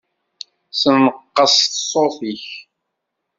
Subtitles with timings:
[0.81, 2.45] Senqeṣ ṣṣut-ik.